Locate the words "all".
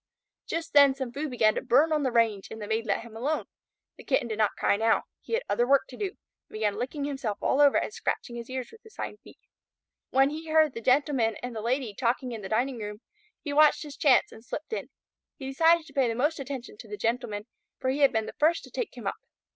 7.39-7.61